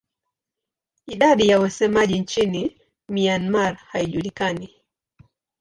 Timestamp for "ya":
1.47-1.59